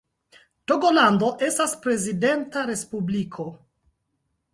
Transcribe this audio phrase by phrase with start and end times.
[0.69, 3.47] Togolando estas prezidenta respubliko.